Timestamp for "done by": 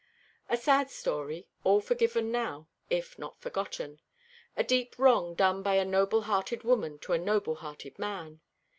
5.35-5.75